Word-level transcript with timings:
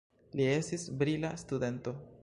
Li 0.39 0.47
estis 0.53 0.87
brila 1.03 1.33
studento. 1.45 1.99